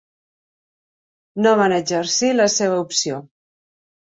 No 1.45 1.53
van 1.61 1.75
exercir 1.77 2.33
la 2.41 2.51
seva 2.57 2.81
opció. 2.89 3.21